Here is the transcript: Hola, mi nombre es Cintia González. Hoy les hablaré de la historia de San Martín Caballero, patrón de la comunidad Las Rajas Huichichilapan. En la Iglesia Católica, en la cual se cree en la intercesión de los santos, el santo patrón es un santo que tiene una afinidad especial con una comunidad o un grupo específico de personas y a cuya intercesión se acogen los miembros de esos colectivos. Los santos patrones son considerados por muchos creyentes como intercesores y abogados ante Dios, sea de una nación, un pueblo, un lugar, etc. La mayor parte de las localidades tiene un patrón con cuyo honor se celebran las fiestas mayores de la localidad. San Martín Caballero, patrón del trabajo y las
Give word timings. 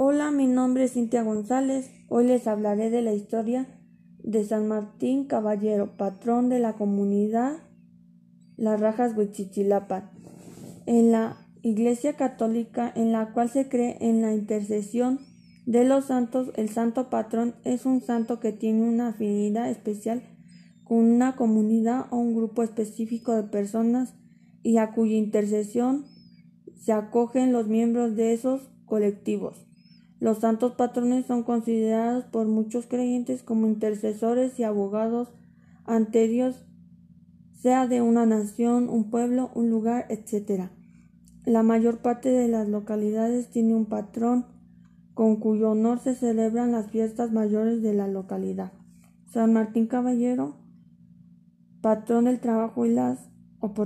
Hola, 0.00 0.30
mi 0.30 0.46
nombre 0.46 0.84
es 0.84 0.92
Cintia 0.92 1.24
González. 1.24 1.90
Hoy 2.06 2.24
les 2.24 2.46
hablaré 2.46 2.88
de 2.88 3.02
la 3.02 3.14
historia 3.14 3.66
de 4.22 4.44
San 4.44 4.68
Martín 4.68 5.24
Caballero, 5.24 5.96
patrón 5.96 6.48
de 6.48 6.60
la 6.60 6.74
comunidad 6.74 7.56
Las 8.56 8.80
Rajas 8.80 9.16
Huichichilapan. 9.16 10.12
En 10.86 11.10
la 11.10 11.48
Iglesia 11.62 12.12
Católica, 12.12 12.92
en 12.94 13.10
la 13.10 13.32
cual 13.32 13.50
se 13.50 13.68
cree 13.68 13.96
en 14.00 14.22
la 14.22 14.32
intercesión 14.32 15.18
de 15.66 15.84
los 15.84 16.04
santos, 16.04 16.52
el 16.54 16.68
santo 16.68 17.10
patrón 17.10 17.56
es 17.64 17.84
un 17.84 18.00
santo 18.00 18.38
que 18.38 18.52
tiene 18.52 18.88
una 18.88 19.08
afinidad 19.08 19.68
especial 19.68 20.22
con 20.84 20.98
una 20.98 21.34
comunidad 21.34 22.06
o 22.10 22.18
un 22.18 22.36
grupo 22.36 22.62
específico 22.62 23.34
de 23.34 23.42
personas 23.42 24.14
y 24.62 24.76
a 24.76 24.92
cuya 24.92 25.16
intercesión 25.16 26.06
se 26.76 26.92
acogen 26.92 27.52
los 27.52 27.66
miembros 27.66 28.14
de 28.14 28.32
esos 28.32 28.70
colectivos. 28.84 29.68
Los 30.20 30.38
santos 30.38 30.72
patrones 30.72 31.26
son 31.26 31.44
considerados 31.44 32.24
por 32.24 32.46
muchos 32.46 32.86
creyentes 32.86 33.42
como 33.42 33.66
intercesores 33.66 34.58
y 34.58 34.64
abogados 34.64 35.28
ante 35.84 36.26
Dios, 36.26 36.64
sea 37.54 37.86
de 37.86 38.02
una 38.02 38.26
nación, 38.26 38.88
un 38.88 39.10
pueblo, 39.10 39.50
un 39.54 39.70
lugar, 39.70 40.06
etc. 40.08 40.70
La 41.44 41.62
mayor 41.62 41.98
parte 41.98 42.30
de 42.30 42.48
las 42.48 42.68
localidades 42.68 43.50
tiene 43.50 43.74
un 43.74 43.86
patrón 43.86 44.46
con 45.14 45.36
cuyo 45.36 45.70
honor 45.70 45.98
se 45.98 46.14
celebran 46.14 46.72
las 46.72 46.90
fiestas 46.90 47.32
mayores 47.32 47.82
de 47.82 47.94
la 47.94 48.06
localidad. 48.06 48.72
San 49.32 49.52
Martín 49.52 49.86
Caballero, 49.86 50.56
patrón 51.80 52.24
del 52.24 52.40
trabajo 52.40 52.86
y 52.86 52.90
las 52.90 53.28